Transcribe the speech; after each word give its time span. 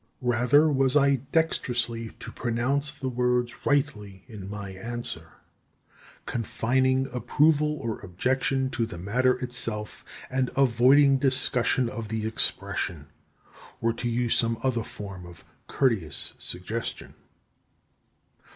Rather 0.23 0.67
was 0.67 0.97
I 0.97 1.17
dexterously 1.31 2.13
to 2.21 2.31
pronounce 2.31 2.91
the 2.91 3.07
words 3.07 3.67
rightly 3.67 4.23
in 4.27 4.49
my 4.49 4.71
answer, 4.71 5.33
confining 6.25 7.07
approval 7.13 7.75
or 7.75 7.99
objection 7.99 8.71
to 8.71 8.87
the 8.87 8.97
matter 8.97 9.33
itself, 9.41 10.03
and 10.27 10.49
avoiding 10.57 11.19
discussion 11.19 11.87
of 11.87 12.07
the 12.07 12.25
expression, 12.25 13.09
or 13.79 13.93
to 13.93 14.09
use 14.09 14.35
some 14.35 14.57
other 14.63 14.81
form 14.83 15.23
of 15.27 15.43
courteous 15.67 16.33
suggestion. 16.39 17.13